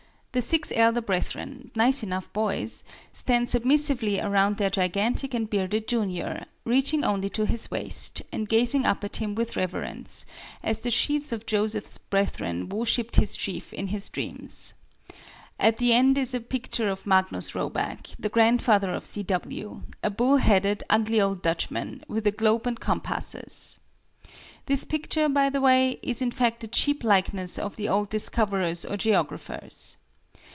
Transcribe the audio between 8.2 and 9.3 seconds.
and gazing up at